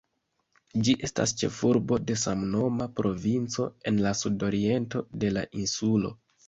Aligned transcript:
Ĝi 0.87 0.95
estas 1.07 1.33
ĉefurbo 1.41 1.99
de 2.07 2.17
samnoma 2.23 2.89
provinco, 3.01 3.69
en 3.93 4.05
la 4.09 4.19
sudoriento 4.25 5.09
de 5.25 5.35
la 5.39 5.51
insulo. 5.65 6.19